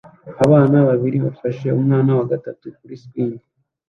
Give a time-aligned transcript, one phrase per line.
[0.43, 3.35] Abana babiri bafasha umwana wa gatatu kuri swing